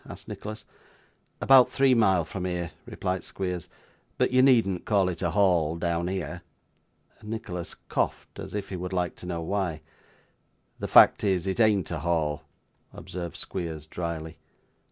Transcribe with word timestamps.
asked 0.09 0.27
Nicholas. 0.27 0.65
'About 1.41 1.69
three 1.69 1.93
mile 1.93 2.25
from 2.25 2.45
here,' 2.45 2.71
replied 2.87 3.23
Squeers. 3.23 3.69
'But 4.17 4.31
you 4.31 4.41
needn't 4.41 4.83
call 4.83 5.09
it 5.09 5.21
a 5.21 5.29
Hall 5.29 5.75
down 5.77 6.07
here.' 6.07 6.41
Nicholas 7.21 7.75
coughed, 7.87 8.39
as 8.39 8.55
if 8.55 8.69
he 8.69 8.75
would 8.75 8.93
like 8.93 9.15
to 9.17 9.27
know 9.27 9.41
why. 9.43 9.79
'The 10.79 10.87
fact 10.87 11.23
is, 11.23 11.45
it 11.45 11.59
ain't 11.59 11.91
a 11.91 11.99
Hall,' 11.99 12.43
observed 12.91 13.35
Squeers 13.37 13.85
drily. 13.85 14.39